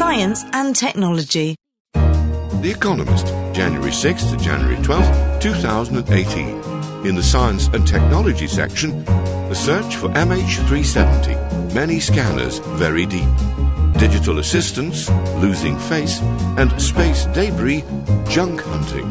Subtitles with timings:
[0.00, 1.54] science and technology.
[1.92, 7.06] The Economist, January 6th to January 12th, 2018.
[7.06, 13.28] In the Science and Technology section, the search for MH370, many scanners very deep.
[13.98, 16.18] Digital assistants, losing face,
[16.56, 17.84] and space debris,
[18.26, 19.08] junk hunting.